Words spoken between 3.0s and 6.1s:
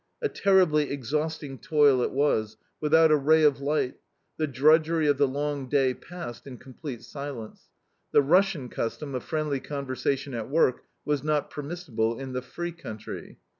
a ray of light, the drudgery of the long day